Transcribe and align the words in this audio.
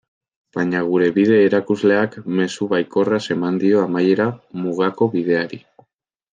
Baina 0.57 0.79
gure 0.87 1.09
bide-erakusleak 1.17 2.17
mezu 2.41 2.69
baikorraz 2.73 3.21
eman 3.37 3.61
dio 3.67 3.85
amaiera 3.91 4.29
Mugako 4.65 5.13
Bideari. 5.17 5.65